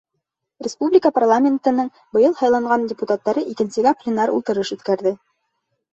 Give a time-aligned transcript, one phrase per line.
[0.67, 5.17] Республика парламентының быйыл һайланған депутаттары икенсегә пленар ултырыш үткәрҙе.